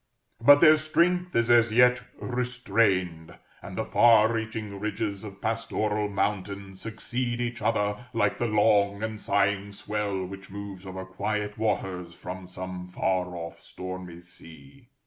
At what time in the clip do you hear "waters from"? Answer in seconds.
11.59-12.47